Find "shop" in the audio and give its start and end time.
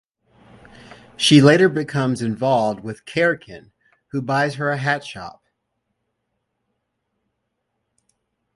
5.05-5.43